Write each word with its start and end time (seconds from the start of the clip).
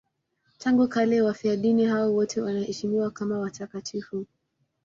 Tangu 0.57 0.87
kale 0.87 1.21
wafiadini 1.21 1.85
hao 1.85 2.13
wote 2.15 2.41
wanaheshimiwa 2.41 3.11
kama 3.11 3.39
watakatifu. 3.39 4.25